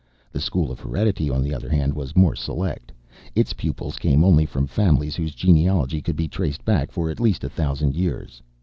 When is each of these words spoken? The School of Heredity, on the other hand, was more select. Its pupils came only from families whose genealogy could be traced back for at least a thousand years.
The 0.31 0.41
School 0.41 0.71
of 0.71 0.79
Heredity, 0.79 1.29
on 1.29 1.43
the 1.43 1.53
other 1.53 1.69
hand, 1.69 1.93
was 1.93 2.15
more 2.15 2.35
select. 2.35 2.91
Its 3.35 3.53
pupils 3.53 3.99
came 3.99 4.23
only 4.23 4.47
from 4.47 4.65
families 4.65 5.15
whose 5.15 5.35
genealogy 5.35 6.01
could 6.01 6.15
be 6.15 6.27
traced 6.27 6.65
back 6.65 6.91
for 6.91 7.11
at 7.11 7.19
least 7.19 7.43
a 7.43 7.49
thousand 7.49 7.93
years. 7.95 8.41